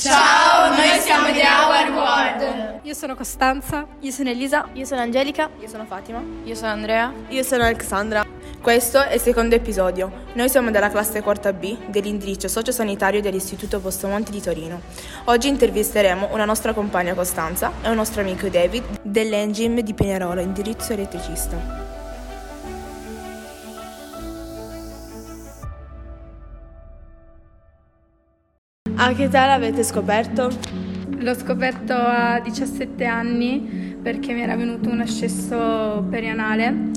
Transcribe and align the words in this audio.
Ciao, 0.00 0.74
noi 0.74 0.98
siamo 0.98 1.26
The 1.26 1.42
Our 1.42 1.90
World. 1.90 2.78
Io 2.84 2.94
sono 2.94 3.14
Costanza. 3.14 3.86
Io 4.00 4.10
sono 4.10 4.30
Elisa. 4.30 4.66
Io 4.72 4.86
sono 4.86 5.02
Angelica. 5.02 5.50
Io 5.60 5.68
sono 5.68 5.84
Fatima. 5.84 6.22
Io 6.44 6.54
sono 6.54 6.70
Andrea. 6.70 7.12
Io 7.28 7.42
sono 7.42 7.64
Alexandra. 7.64 8.24
Questo 8.62 9.04
è 9.04 9.16
il 9.16 9.20
secondo 9.20 9.56
episodio. 9.56 10.10
Noi 10.32 10.48
siamo 10.48 10.70
della 10.70 10.88
classe 10.88 11.20
quarta 11.20 11.52
B 11.52 11.76
dell'indirizzo 11.88 12.48
sociosanitario 12.48 13.20
dell'Istituto 13.20 13.78
Postomonti 13.78 14.30
di 14.32 14.40
Torino. 14.40 14.80
Oggi 15.24 15.48
intervisteremo 15.48 16.28
una 16.32 16.46
nostra 16.46 16.72
compagna 16.72 17.12
Costanza 17.12 17.70
e 17.82 17.90
un 17.90 17.96
nostro 17.96 18.22
amico 18.22 18.48
David 18.48 19.00
dell'Engim 19.02 19.80
di 19.80 19.92
Pinerolo, 19.92 20.40
indirizzo 20.40 20.94
elettricista. 20.94 21.89
A 29.02 29.14
che 29.14 29.24
età 29.24 29.46
l'avete 29.46 29.82
scoperto? 29.82 30.50
L'ho 31.20 31.34
scoperto 31.34 31.94
a 31.94 32.38
17 32.38 33.06
anni 33.06 33.96
perché 34.02 34.34
mi 34.34 34.42
era 34.42 34.54
venuto 34.56 34.90
un 34.90 35.00
ascesso 35.00 36.04
perianale 36.10 36.90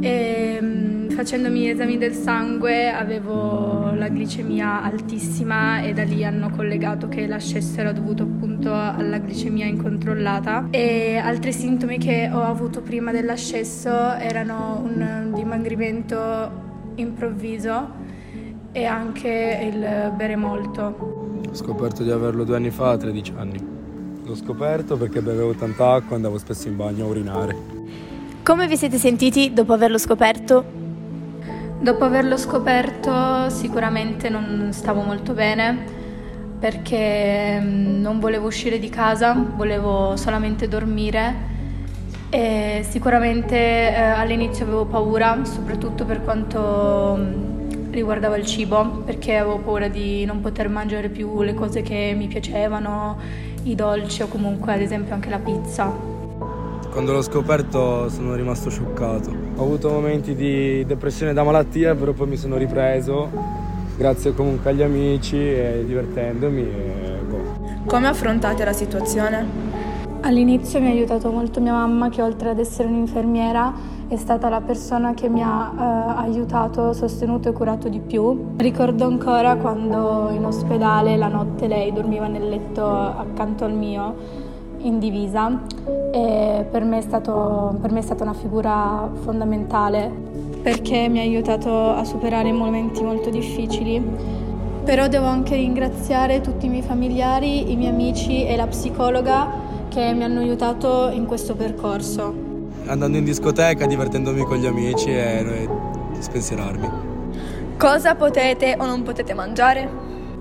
e 0.00 0.58
mm, 0.62 1.10
facendomi 1.10 1.68
esami 1.68 1.98
del 1.98 2.14
sangue 2.14 2.90
avevo 2.90 3.92
la 3.92 4.08
glicemia 4.08 4.82
altissima 4.82 5.82
e 5.82 5.92
da 5.92 6.04
lì 6.04 6.24
hanno 6.24 6.48
collegato 6.48 7.08
che 7.08 7.26
l'ascesso 7.26 7.80
era 7.80 7.92
dovuto 7.92 8.22
appunto 8.22 8.72
alla 8.72 9.18
glicemia 9.18 9.66
incontrollata 9.66 10.68
e 10.70 11.18
altri 11.18 11.52
sintomi 11.52 11.98
che 11.98 12.30
ho 12.32 12.44
avuto 12.44 12.80
prima 12.80 13.12
dell'ascesso 13.12 13.90
erano 14.14 14.80
un 14.82 15.32
dimagrimento 15.34 16.94
improvviso 16.94 18.00
e 18.72 18.86
anche 18.86 19.70
il 19.70 20.12
bere 20.16 20.34
molto. 20.36 21.21
Ho 21.52 21.54
scoperto 21.54 22.02
di 22.02 22.10
averlo 22.10 22.44
due 22.44 22.56
anni 22.56 22.70
fa, 22.70 22.92
a 22.92 22.96
13 22.96 23.32
anni. 23.36 23.58
L'ho 24.24 24.34
scoperto 24.34 24.96
perché 24.96 25.20
bevevo 25.20 25.52
tanta 25.52 25.92
acqua 25.92 26.12
e 26.12 26.14
andavo 26.14 26.38
spesso 26.38 26.66
in 26.68 26.76
bagno 26.76 27.04
a 27.04 27.08
urinare. 27.08 27.56
Come 28.42 28.66
vi 28.66 28.74
siete 28.78 28.96
sentiti 28.96 29.52
dopo 29.52 29.74
averlo 29.74 29.98
scoperto? 29.98 30.64
Dopo 31.78 32.04
averlo 32.04 32.38
scoperto 32.38 33.50
sicuramente 33.50 34.30
non 34.30 34.70
stavo 34.72 35.02
molto 35.02 35.34
bene 35.34 36.00
perché 36.58 37.60
mm, 37.60 38.00
non 38.00 38.18
volevo 38.18 38.46
uscire 38.46 38.78
di 38.78 38.88
casa, 38.88 39.34
volevo 39.34 40.16
solamente 40.16 40.68
dormire 40.68 41.50
e 42.30 42.82
sicuramente 42.88 43.56
eh, 43.56 43.94
all'inizio 43.94 44.64
avevo 44.64 44.86
paura, 44.86 45.44
soprattutto 45.44 46.06
per 46.06 46.22
quanto 46.22 47.18
mm, 47.18 47.51
riguardava 47.92 48.36
il 48.36 48.46
cibo 48.46 49.02
perché 49.04 49.36
avevo 49.36 49.58
paura 49.58 49.88
di 49.88 50.24
non 50.24 50.40
poter 50.40 50.68
mangiare 50.68 51.10
più 51.10 51.42
le 51.42 51.54
cose 51.54 51.82
che 51.82 52.14
mi 52.16 52.26
piacevano, 52.26 53.18
i 53.64 53.74
dolci 53.74 54.22
o 54.22 54.28
comunque 54.28 54.72
ad 54.72 54.80
esempio 54.80 55.14
anche 55.14 55.28
la 55.28 55.38
pizza. 55.38 56.10
Quando 56.90 57.12
l'ho 57.12 57.22
scoperto 57.22 58.08
sono 58.08 58.34
rimasto 58.34 58.68
scioccato. 58.68 59.30
Ho 59.56 59.62
avuto 59.62 59.90
momenti 59.90 60.34
di 60.34 60.84
depressione 60.84 61.32
da 61.32 61.42
malattia, 61.42 61.94
però 61.94 62.12
poi 62.12 62.28
mi 62.28 62.36
sono 62.36 62.56
ripreso, 62.56 63.30
grazie 63.96 64.34
comunque 64.34 64.70
agli 64.70 64.82
amici 64.82 65.36
e 65.36 65.84
divertendomi. 65.86 66.60
E 66.60 67.18
boh. 67.26 67.84
Come 67.86 68.08
affrontate 68.08 68.64
la 68.64 68.72
situazione? 68.72 69.46
All'inizio 70.22 70.80
mi 70.80 70.88
ha 70.88 70.90
aiutato 70.90 71.30
molto 71.30 71.60
mia 71.60 71.72
mamma 71.72 72.08
che 72.08 72.22
oltre 72.22 72.50
ad 72.50 72.58
essere 72.58 72.88
un'infermiera 72.88 73.72
è 74.12 74.16
stata 74.18 74.50
la 74.50 74.60
persona 74.60 75.14
che 75.14 75.30
mi 75.30 75.42
ha 75.42 75.72
eh, 75.74 76.20
aiutato, 76.20 76.92
sostenuto 76.92 77.48
e 77.48 77.52
curato 77.52 77.88
di 77.88 77.98
più. 77.98 78.52
Ricordo 78.58 79.06
ancora 79.06 79.56
quando 79.56 80.28
in 80.30 80.44
ospedale 80.44 81.16
la 81.16 81.28
notte 81.28 81.66
lei 81.66 81.94
dormiva 81.94 82.26
nel 82.26 82.46
letto 82.46 82.84
accanto 82.86 83.64
al 83.64 83.72
mio 83.72 84.40
in 84.80 84.98
divisa 84.98 85.62
e 86.12 86.66
per 86.70 86.84
me, 86.84 87.00
stato, 87.00 87.78
per 87.80 87.90
me 87.90 88.00
è 88.00 88.02
stata 88.02 88.22
una 88.22 88.34
figura 88.34 89.08
fondamentale 89.22 90.12
perché 90.60 91.08
mi 91.08 91.18
ha 91.18 91.22
aiutato 91.22 91.92
a 91.92 92.04
superare 92.04 92.52
momenti 92.52 93.02
molto 93.02 93.30
difficili. 93.30 94.04
Però 94.84 95.08
devo 95.08 95.24
anche 95.24 95.56
ringraziare 95.56 96.42
tutti 96.42 96.66
i 96.66 96.68
miei 96.68 96.82
familiari, 96.82 97.70
i 97.72 97.76
miei 97.76 97.90
amici 97.90 98.44
e 98.44 98.56
la 98.56 98.66
psicologa 98.66 99.48
che 99.88 100.12
mi 100.12 100.22
hanno 100.22 100.40
aiutato 100.40 101.08
in 101.10 101.24
questo 101.24 101.54
percorso. 101.54 102.41
Andando 102.86 103.16
in 103.16 103.24
discoteca, 103.24 103.86
divertendomi 103.86 104.42
con 104.42 104.56
gli 104.56 104.66
amici 104.66 105.10
e 105.10 105.68
spensierarmi. 106.18 106.90
Cosa 107.78 108.14
potete 108.14 108.76
o 108.78 108.86
non 108.86 109.02
potete 109.02 109.34
mangiare? 109.34 109.88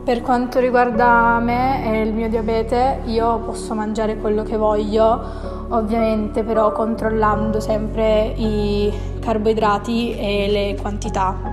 Per 0.03 0.21
quanto 0.21 0.59
riguarda 0.59 1.39
me 1.39 1.85
e 1.85 2.01
il 2.01 2.13
mio 2.13 2.27
diabete, 2.27 3.01
io 3.05 3.39
posso 3.39 3.75
mangiare 3.75 4.17
quello 4.17 4.43
che 4.43 4.57
voglio, 4.57 5.21
ovviamente 5.69 6.43
però 6.43 6.71
controllando 6.71 7.59
sempre 7.59 8.33
i 8.35 8.91
carboidrati 9.19 10.15
e 10.17 10.47
le 10.49 10.81
quantità 10.81 11.50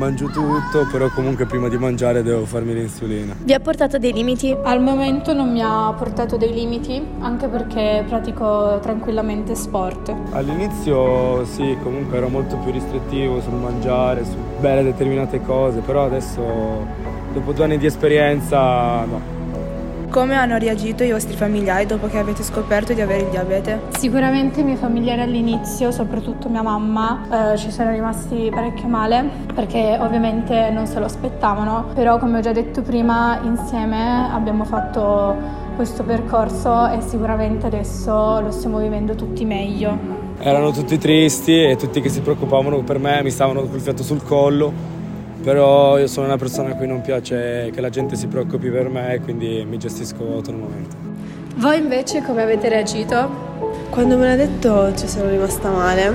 mangio 0.00 0.28
tutto, 0.28 0.86
però 0.90 1.10
comunque 1.10 1.44
prima 1.44 1.68
di 1.68 1.76
mangiare 1.76 2.22
devo 2.22 2.46
farmi 2.46 2.72
l'insulina. 2.72 3.36
Vi 3.38 3.52
ha 3.52 3.60
portato 3.60 3.98
dei 3.98 4.14
limiti? 4.14 4.56
Al 4.62 4.80
momento 4.80 5.34
non 5.34 5.52
mi 5.52 5.60
ha 5.62 5.92
portato 5.92 6.38
dei 6.38 6.54
limiti, 6.54 7.04
anche 7.18 7.48
perché 7.48 8.02
pratico 8.08 8.78
tranquillamente 8.80 9.54
sport. 9.54 10.14
All'inizio 10.30 11.44
sì, 11.44 11.76
comunque 11.82 12.16
ero 12.16 12.28
molto 12.28 12.56
più 12.56 12.72
restrittivo 12.72 13.42
sul 13.42 13.52
mangiare, 13.52 14.24
su 14.24 14.36
bere 14.58 14.82
determinate 14.82 15.42
cose, 15.42 15.80
però 15.80 16.06
adesso 16.06 16.40
dopo 17.34 17.52
due 17.52 17.64
anni 17.64 17.76
di 17.76 17.84
esperienza 17.84 19.04
no 19.04 19.39
come 20.10 20.34
hanno 20.34 20.58
reagito 20.58 21.04
i 21.04 21.12
vostri 21.12 21.36
familiari 21.36 21.86
dopo 21.86 22.08
che 22.08 22.18
avete 22.18 22.42
scoperto 22.42 22.92
di 22.92 23.00
avere 23.00 23.22
il 23.22 23.28
diabete? 23.30 23.80
Sicuramente 23.96 24.60
i 24.60 24.64
miei 24.64 24.76
familiari 24.76 25.20
all'inizio, 25.20 25.92
soprattutto 25.92 26.48
mia 26.48 26.62
mamma, 26.62 27.52
eh, 27.52 27.56
ci 27.56 27.70
sono 27.70 27.90
rimasti 27.90 28.50
parecchio 28.52 28.88
male 28.88 29.24
perché 29.54 29.96
ovviamente 30.00 30.70
non 30.70 30.86
se 30.86 30.98
lo 30.98 31.04
aspettavano, 31.04 31.86
però 31.94 32.18
come 32.18 32.38
ho 32.38 32.40
già 32.40 32.52
detto 32.52 32.82
prima 32.82 33.38
insieme 33.44 34.28
abbiamo 34.32 34.64
fatto 34.64 35.36
questo 35.76 36.02
percorso 36.02 36.88
e 36.88 37.00
sicuramente 37.02 37.66
adesso 37.66 38.40
lo 38.40 38.50
stiamo 38.50 38.78
vivendo 38.78 39.14
tutti 39.14 39.44
meglio. 39.44 39.96
Erano 40.38 40.72
tutti 40.72 40.98
tristi 40.98 41.64
e 41.64 41.76
tutti 41.76 42.00
che 42.00 42.08
si 42.08 42.20
preoccupavano 42.20 42.82
per 42.82 42.98
me, 42.98 43.22
mi 43.22 43.30
stavano 43.30 43.62
col 43.62 43.80
fiato 43.80 44.02
sul 44.02 44.24
collo 44.24 44.98
però 45.42 45.98
io 45.98 46.06
sono 46.06 46.26
una 46.26 46.36
persona 46.36 46.70
a 46.70 46.74
cui 46.74 46.86
non 46.86 47.00
piace 47.00 47.70
che 47.72 47.80
la 47.80 47.90
gente 47.90 48.16
si 48.16 48.26
preoccupi 48.26 48.68
per 48.68 48.88
me 48.88 49.14
e 49.14 49.20
quindi 49.20 49.64
mi 49.68 49.78
gestisco 49.78 50.22
autonomamente. 50.22 50.96
Voi 51.56 51.78
invece 51.78 52.22
come 52.22 52.42
avete 52.42 52.68
reagito? 52.68 53.48
Quando 53.90 54.16
me 54.16 54.28
l'ha 54.28 54.36
detto 54.36 54.94
ci 54.94 55.08
sono 55.08 55.28
rimasta 55.28 55.70
male 55.70 56.12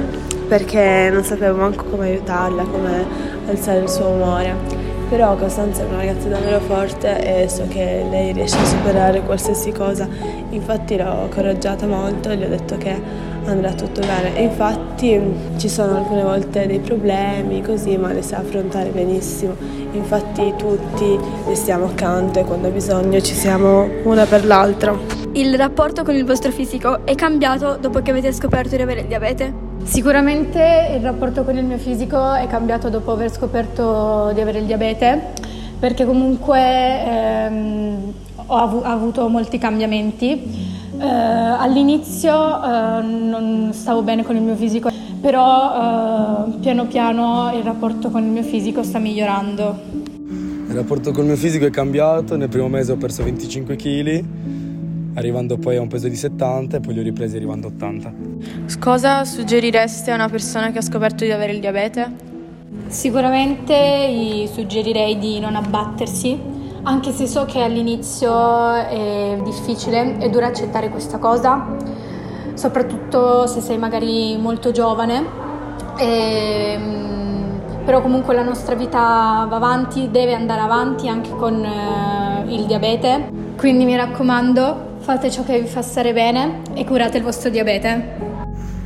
perché 0.47 1.09
non 1.11 1.23
sapevo 1.23 1.57
manco 1.57 1.85
come 1.85 2.07
aiutarla, 2.07 2.63
come 2.63 3.05
alzare 3.47 3.79
il 3.79 3.89
suo 3.89 4.07
umore. 4.07 4.83
Però 5.09 5.35
Costanza 5.35 5.83
è 5.83 5.85
una 5.85 5.97
ragazza 5.97 6.27
davvero 6.27 6.59
forte 6.61 7.43
e 7.43 7.47
so 7.47 7.67
che 7.67 8.05
lei 8.09 8.33
riesce 8.33 8.57
a 8.57 8.65
superare 8.65 9.21
qualsiasi 9.21 9.71
cosa. 9.71 10.07
Infatti 10.49 10.97
l'ho 10.97 11.27
coraggiata 11.33 11.85
molto 11.85 12.29
e 12.29 12.37
gli 12.37 12.43
ho 12.43 12.47
detto 12.47 12.77
che 12.77 12.99
andrà 13.45 13.71
tutto 13.73 14.01
bene. 14.01 14.35
E 14.35 14.43
infatti 14.43 15.19
ci 15.57 15.69
sono 15.69 15.97
alcune 15.97 16.23
volte 16.23 16.67
dei 16.67 16.79
problemi 16.79 17.61
così, 17.61 17.97
ma 17.97 18.11
le 18.11 18.21
sa 18.21 18.37
affrontare 18.37 18.89
benissimo. 18.89 19.55
Infatti 19.93 20.53
tutti 20.57 21.17
le 21.47 21.55
stiamo 21.55 21.85
accanto 21.85 22.39
e 22.39 22.43
quando 22.43 22.67
ha 22.67 22.71
bisogno 22.71 23.19
ci 23.21 23.33
siamo 23.33 23.87
una 24.03 24.25
per 24.25 24.45
l'altra. 24.45 24.97
Il 25.33 25.55
rapporto 25.57 26.03
con 26.03 26.15
il 26.15 26.25
vostro 26.25 26.51
fisico 26.51 27.05
è 27.05 27.13
cambiato 27.15 27.77
dopo 27.79 28.01
che 28.01 28.11
avete 28.11 28.31
scoperto 28.31 28.75
di 28.75 28.81
avere 28.81 29.01
il 29.01 29.07
diabete? 29.07 29.53
Sicuramente 29.83 30.93
il 30.95 31.01
rapporto 31.01 31.43
con 31.43 31.57
il 31.57 31.63
mio 31.63 31.77
fisico 31.77 32.33
è 32.33 32.47
cambiato 32.47 32.89
dopo 32.89 33.11
aver 33.11 33.31
scoperto 33.31 34.31
di 34.33 34.41
avere 34.41 34.59
il 34.59 34.65
diabete, 34.65 35.33
perché 35.77 36.05
comunque 36.05 36.59
ehm, 36.59 38.13
ho, 38.47 38.55
av- 38.55 38.85
avuto 38.85 39.27
molti 39.27 39.57
cambiamenti. 39.57 40.74
Eh, 40.97 41.05
all'inizio 41.05 42.33
eh, 42.33 43.01
non 43.01 43.69
stavo 43.73 44.01
bene 44.01 44.23
con 44.23 44.35
il 44.35 44.41
mio 44.41 44.55
fisico, 44.55 44.89
però 45.21 46.47
eh, 46.47 46.59
piano 46.59 46.85
piano 46.85 47.51
il 47.55 47.63
rapporto 47.63 48.09
con 48.09 48.23
il 48.23 48.29
mio 48.29 48.43
fisico 48.43 48.83
sta 48.83 48.99
migliorando. 48.99 49.79
Il 50.67 50.73
rapporto 50.73 51.11
con 51.11 51.21
il 51.21 51.29
mio 51.29 51.37
fisico 51.37 51.65
è 51.65 51.69
cambiato, 51.69 52.35
nel 52.35 52.49
primo 52.49 52.67
mese 52.67 52.91
ho 52.91 52.97
perso 52.97 53.23
25 53.23 53.75
kg 53.75 54.23
arrivando 55.15 55.57
poi 55.57 55.77
a 55.77 55.81
un 55.81 55.87
peso 55.87 56.07
di 56.07 56.15
70 56.15 56.77
e 56.77 56.79
poi 56.79 56.93
li 56.93 56.99
ho 56.99 57.03
ripresi 57.03 57.35
arrivando 57.35 57.67
a 57.67 57.71
80. 57.71 58.13
Cosa 58.79 59.23
suggerireste 59.25 60.11
a 60.11 60.15
una 60.15 60.29
persona 60.29 60.71
che 60.71 60.79
ha 60.79 60.81
scoperto 60.81 61.23
di 61.23 61.31
avere 61.31 61.53
il 61.53 61.59
diabete? 61.59 62.33
Sicuramente 62.87 64.11
gli 64.11 64.47
suggerirei 64.47 65.17
di 65.17 65.39
non 65.39 65.55
abbattersi, 65.55 66.37
anche 66.85 67.11
se 67.11 67.27
so 67.27 67.45
che 67.45 67.61
all'inizio 67.61 68.71
è 68.71 69.39
difficile 69.43 70.17
e 70.19 70.29
dura 70.29 70.47
accettare 70.47 70.89
questa 70.89 71.17
cosa, 71.17 71.75
soprattutto 72.53 73.47
se 73.47 73.59
sei 73.59 73.77
magari 73.77 74.37
molto 74.37 74.71
giovane. 74.71 75.25
E, 75.97 76.79
però 77.83 78.01
comunque 78.01 78.33
la 78.35 78.43
nostra 78.43 78.75
vita 78.75 79.45
va 79.49 79.55
avanti, 79.55 80.09
deve 80.11 80.33
andare 80.33 80.61
avanti 80.61 81.07
anche 81.07 81.31
con 81.31 81.63
eh, 81.63 82.53
il 82.53 82.65
diabete. 82.65 83.29
Quindi 83.57 83.85
mi 83.85 83.95
raccomando, 83.95 84.97
fate 84.99 85.31
ciò 85.31 85.43
che 85.43 85.59
vi 85.59 85.67
fa 85.67 85.81
stare 85.81 86.13
bene 86.13 86.61
e 86.73 86.85
curate 86.85 87.17
il 87.17 87.23
vostro 87.23 87.49
diabete. 87.49 88.33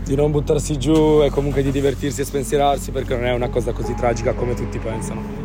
Di 0.05 0.15
non 0.15 0.31
buttarsi 0.31 0.77
giù 0.77 1.21
e 1.21 1.29
comunque 1.29 1.63
di 1.63 1.71
divertirsi 1.71 2.21
e 2.21 2.25
spensierarsi 2.25 2.91
perché 2.91 3.15
non 3.15 3.25
è 3.25 3.33
una 3.33 3.49
cosa 3.49 3.73
così 3.73 3.93
tragica 3.93 4.33
come 4.33 4.53
tutti 4.53 4.79
pensano. 4.79 5.38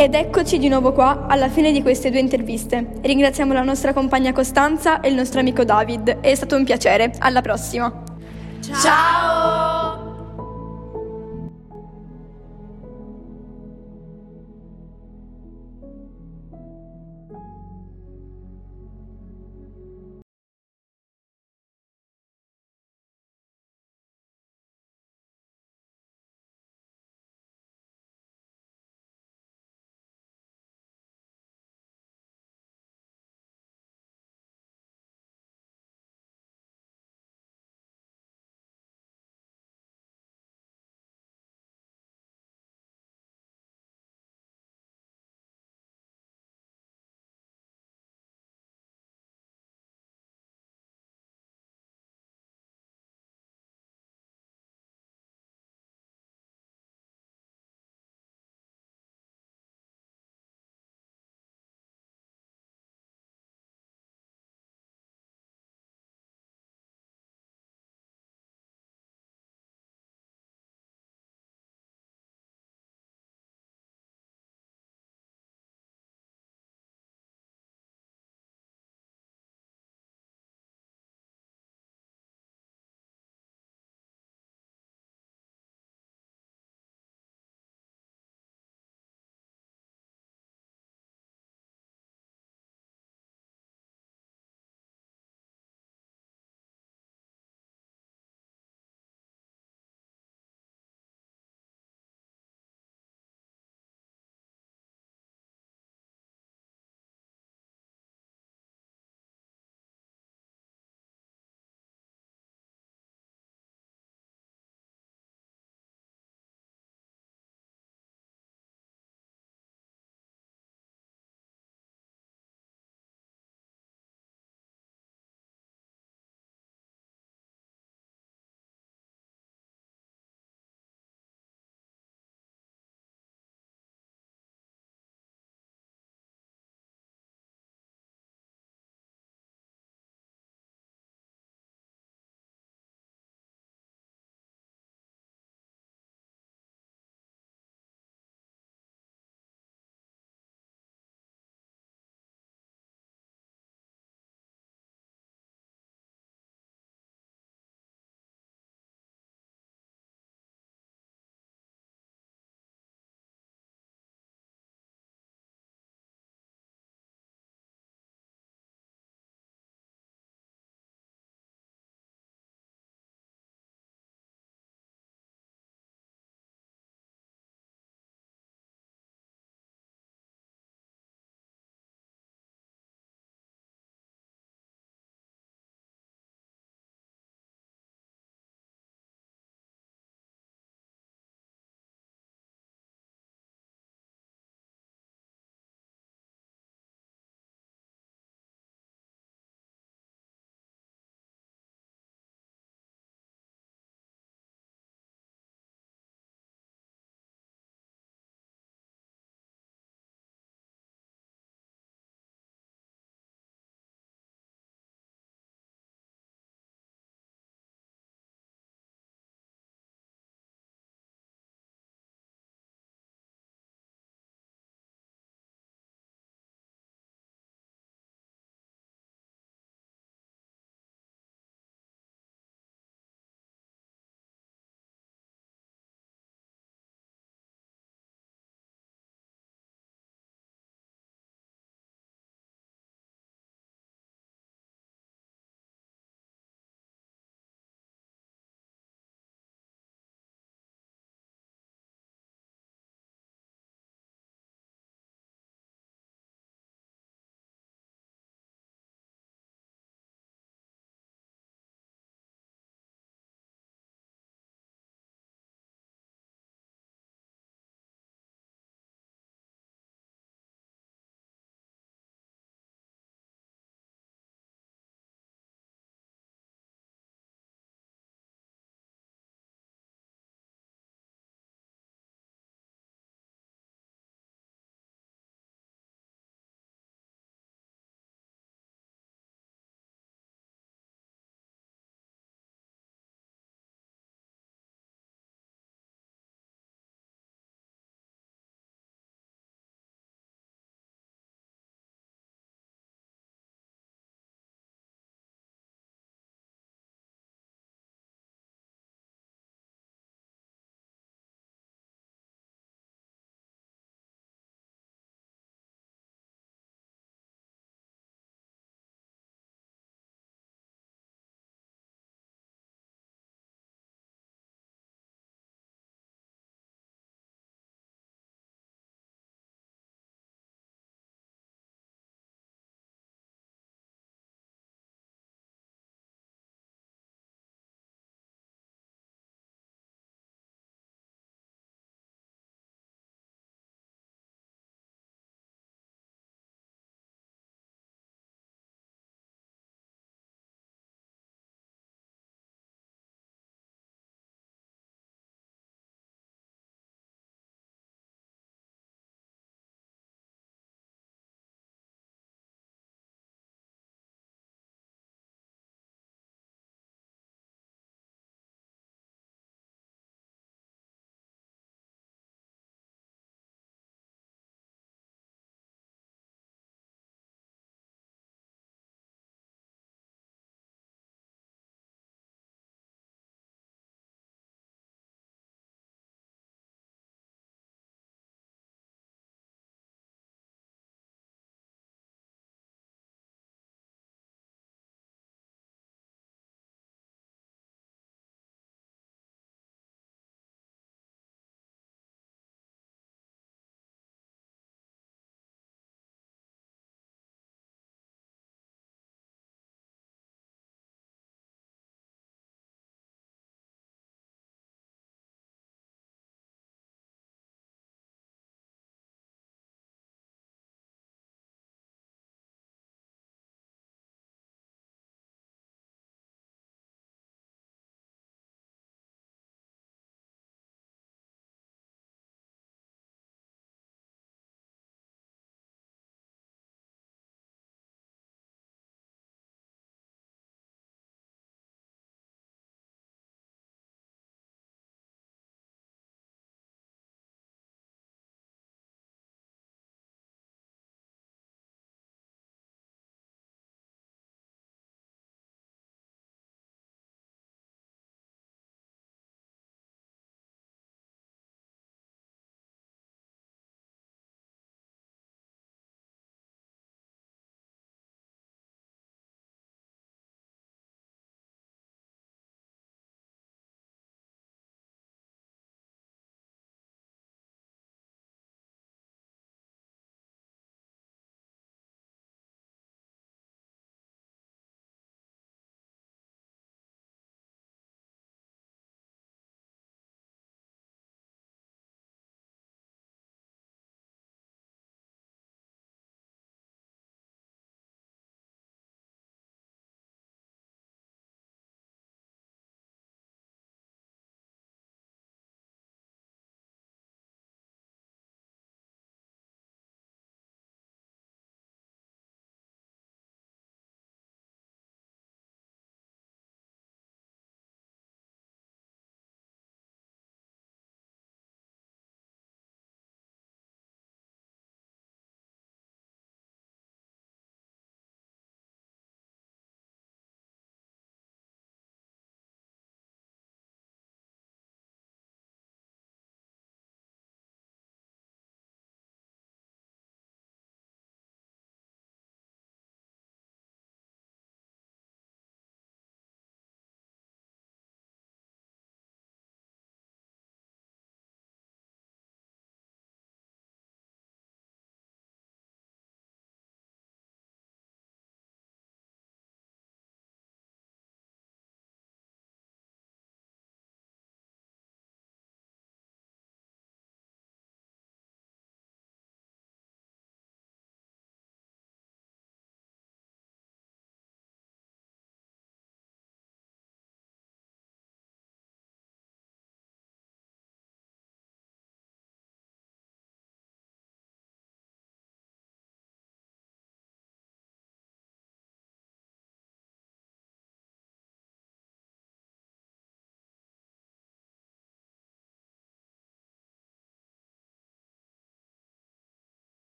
Ed 0.00 0.14
eccoci 0.14 0.58
di 0.60 0.68
nuovo 0.68 0.92
qua 0.92 1.26
alla 1.26 1.48
fine 1.48 1.72
di 1.72 1.82
queste 1.82 2.10
due 2.10 2.20
interviste. 2.20 3.00
Ringraziamo 3.02 3.52
la 3.52 3.64
nostra 3.64 3.92
compagna 3.92 4.32
Costanza 4.32 5.00
e 5.00 5.08
il 5.08 5.16
nostro 5.16 5.40
amico 5.40 5.64
David. 5.64 6.20
È 6.20 6.32
stato 6.36 6.54
un 6.54 6.62
piacere. 6.62 7.12
Alla 7.18 7.42
prossima. 7.42 7.92
Ciao! 8.80 9.77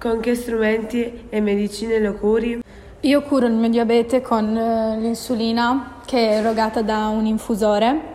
Con 0.00 0.20
che 0.20 0.36
strumenti 0.36 1.26
e 1.28 1.40
medicine 1.40 1.98
lo 1.98 2.14
curi? 2.14 2.62
Io 3.00 3.22
curo 3.22 3.46
il 3.46 3.52
mio 3.54 3.68
diabete 3.68 4.22
con 4.22 4.56
eh, 4.56 4.96
l'insulina 4.96 6.02
che 6.04 6.18
è 6.18 6.36
erogata 6.36 6.82
da 6.82 7.08
un 7.08 7.26
infusore 7.26 8.14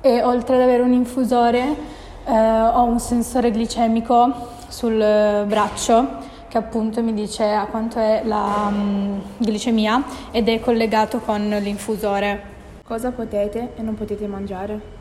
e 0.00 0.22
oltre 0.22 0.54
ad 0.54 0.62
avere 0.62 0.82
un 0.82 0.94
infusore 0.94 1.76
eh, 2.24 2.32
ho 2.32 2.84
un 2.84 2.98
sensore 2.98 3.50
glicemico 3.50 4.32
sul 4.68 4.98
eh, 4.98 5.44
braccio 5.46 6.08
che 6.48 6.56
appunto 6.56 7.02
mi 7.02 7.12
dice 7.12 7.44
a 7.52 7.66
quanto 7.66 7.98
è 7.98 8.22
la 8.24 8.68
um, 8.70 9.20
glicemia 9.36 10.02
ed 10.30 10.48
è 10.48 10.58
collegato 10.58 11.18
con 11.18 11.46
l'infusore. 11.60 12.42
Cosa 12.82 13.10
potete 13.10 13.72
e 13.76 13.82
non 13.82 13.94
potete 13.94 14.26
mangiare? 14.26 14.99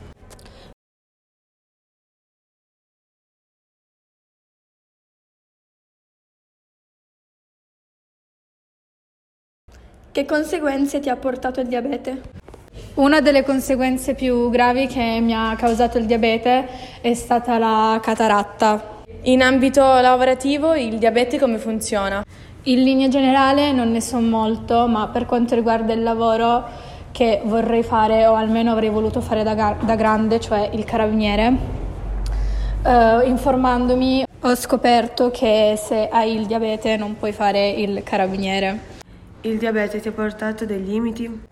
Che 10.20 10.26
conseguenze 10.26 11.00
ti 11.00 11.08
ha 11.08 11.16
portato 11.16 11.62
il 11.62 11.68
diabete? 11.68 12.22
Una 12.96 13.22
delle 13.22 13.42
conseguenze 13.46 14.16
più 14.16 14.50
gravi 14.50 14.86
che 14.86 15.20
mi 15.22 15.34
ha 15.34 15.56
causato 15.56 15.98
il 15.98 16.04
diabete 16.04 16.68
è 17.00 17.14
stata 17.14 17.58
la 17.58 17.98
cataratta. 18.02 19.04
In 19.22 19.42
ambito 19.42 19.80
lavorativo 19.82 20.76
il 20.76 20.98
diabete 20.98 21.40
come 21.40 21.58
funziona? 21.58 22.26
In 22.64 22.84
linea 22.84 23.08
generale 23.08 23.72
non 23.72 23.92
ne 23.94 24.02
so 24.02 24.20
molto, 24.20 24.88
ma 24.88 25.08
per 25.08 25.26
quanto 25.26 25.56
riguarda 25.56 25.94
il 25.94 26.04
lavoro 26.04 26.66
che 27.12 27.40
vorrei 27.46 27.84
fare 27.84 28.28
o 28.28 28.34
almeno 28.34 28.74
avrei 28.74 28.90
voluto 28.90 29.22
fare 29.22 29.44
da, 29.44 29.78
da 29.80 29.96
grande, 29.96 30.42
cioè 30.42 30.70
il 30.74 30.84
carabiniere, 30.84 31.54
eh, 32.84 33.22
informandomi 33.24 34.26
ho 34.42 34.56
scoperto 34.56 35.32
che 35.32 35.80
se 35.82 36.10
hai 36.12 36.36
il 36.36 36.46
diabete 36.46 36.98
non 36.98 37.16
puoi 37.18 37.32
fare 37.32 37.70
il 37.70 38.04
carabiniere. 38.04 38.89
Il 39.42 39.58
diabete 39.58 40.02
ti 40.02 40.10
ha 40.10 40.12
portato 40.12 40.66
dei 40.66 40.84
limiti? 40.84 41.48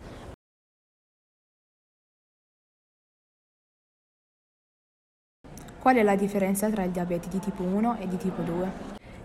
Qual 5.80 5.96
è 5.96 6.04
la 6.04 6.18
differenza 6.18 6.70
tra 6.70 6.84
il 6.84 6.92
diabete 6.92 7.30
di 7.30 7.40
tipo 7.40 7.64
1 7.64 8.00
e 8.00 8.08
di 8.10 8.18
tipo 8.18 8.42
2? 8.42 8.72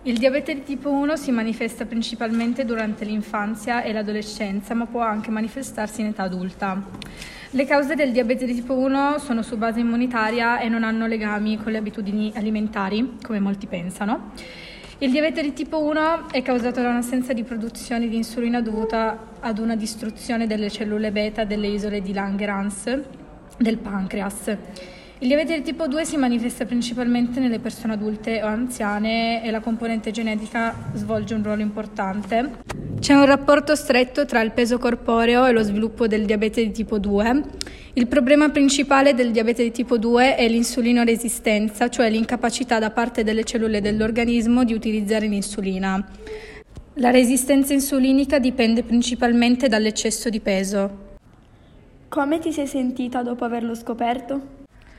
Il 0.03 0.17
diabete 0.17 0.53
di 0.53 0.63
tipo 0.63 0.89
1 0.91 1.17
si 1.17 1.31
manifesta 1.31 1.85
principalmente 1.85 2.63
durante 2.63 3.03
l'infanzia 3.03 3.83
e 3.83 3.91
l'adolescenza, 3.91 4.73
ma 4.73 4.85
può 4.85 5.01
anche 5.01 5.29
manifestarsi 5.29 5.99
in 5.99 6.07
età 6.07 6.23
adulta. 6.23 6.81
Le 7.49 7.65
cause 7.65 7.95
del 7.95 8.13
diabete 8.13 8.45
di 8.45 8.53
tipo 8.53 8.77
1 8.77 9.19
sono 9.19 9.41
su 9.41 9.57
base 9.57 9.81
immunitaria 9.81 10.59
e 10.59 10.69
non 10.69 10.85
hanno 10.85 11.05
legami 11.05 11.57
con 11.57 11.73
le 11.73 11.79
abitudini 11.79 12.31
alimentari, 12.33 13.17
come 13.21 13.41
molti 13.41 13.67
pensano. 13.67 14.31
Il 15.03 15.11
diabete 15.11 15.41
di 15.41 15.51
tipo 15.51 15.83
1 15.83 16.29
è 16.31 16.41
causato 16.41 16.81
da 16.81 16.87
un'assenza 16.87 17.33
di 17.33 17.43
produzione 17.43 18.07
di 18.07 18.15
insulina 18.15 18.61
dovuta 18.61 19.31
ad 19.41 19.59
una 19.59 19.75
distruzione 19.75 20.47
delle 20.47 20.69
cellule 20.69 21.11
beta 21.11 21.43
delle 21.43 21.67
isole 21.67 22.01
di 22.01 22.13
Langerhans 22.13 23.01
del 23.57 23.79
pancreas. 23.79 24.57
Il 25.23 25.29
diabete 25.29 25.55
di 25.55 25.61
tipo 25.61 25.87
2 25.87 26.03
si 26.03 26.17
manifesta 26.17 26.65
principalmente 26.65 27.39
nelle 27.39 27.59
persone 27.59 27.93
adulte 27.93 28.43
o 28.43 28.45
anziane 28.45 29.41
e 29.41 29.51
la 29.51 29.61
componente 29.61 30.11
genetica 30.11 30.75
svolge 30.95 31.33
un 31.33 31.41
ruolo 31.41 31.61
importante. 31.61 32.55
C'è 32.99 33.13
un 33.13 33.23
rapporto 33.23 33.73
stretto 33.73 34.25
tra 34.25 34.41
il 34.41 34.51
peso 34.51 34.77
corporeo 34.77 35.45
e 35.45 35.53
lo 35.53 35.63
sviluppo 35.63 36.07
del 36.07 36.25
diabete 36.25 36.61
di 36.65 36.71
tipo 36.71 36.99
2. 36.99 37.41
Il 37.93 38.07
problema 38.07 38.49
principale 38.49 39.13
del 39.13 39.31
diabete 39.31 39.63
di 39.63 39.71
tipo 39.71 39.97
2 39.97 40.35
è 40.35 40.45
l'insulinoresistenza, 40.49 41.87
cioè 41.87 42.09
l'incapacità 42.09 42.77
da 42.79 42.91
parte 42.91 43.23
delle 43.23 43.45
cellule 43.45 43.79
dell'organismo 43.79 44.65
di 44.65 44.73
utilizzare 44.73 45.27
l'insulina. 45.27 46.05
La 46.95 47.11
resistenza 47.11 47.71
insulinica 47.71 48.39
dipende 48.39 48.83
principalmente 48.83 49.69
dall'eccesso 49.69 50.29
di 50.29 50.41
peso. 50.41 50.97
Come 52.09 52.39
ti 52.39 52.51
sei 52.51 52.67
sentita 52.67 53.23
dopo 53.23 53.45
averlo 53.45 53.73
scoperto? 53.73 54.62